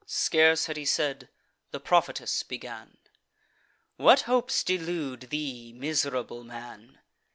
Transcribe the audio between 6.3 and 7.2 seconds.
man?